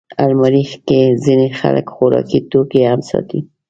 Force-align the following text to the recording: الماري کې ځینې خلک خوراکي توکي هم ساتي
الماري 0.23 0.63
کې 0.87 0.99
ځینې 1.23 1.47
خلک 1.59 1.85
خوراکي 1.95 2.39
توکي 2.51 2.81
هم 2.89 3.01
ساتي 3.09 3.39